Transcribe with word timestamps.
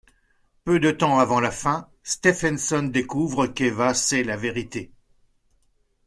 Peu 0.63 0.79
de 0.79 0.89
temps 0.89 1.19
avant 1.19 1.39
la 1.39 1.51
fin, 1.51 1.87
Stefenson 2.01 2.81
découvre 2.81 3.45
qu'Eva 3.45 3.93
sait 3.93 4.23
la 4.23 4.35
vérité. 4.35 4.91